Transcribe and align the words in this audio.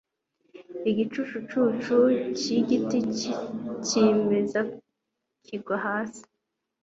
igicucu 0.89 1.37
cyigiti 2.39 2.97
cyimeza 3.87 4.59
kigwa 5.45 5.75
hasi 5.85 6.23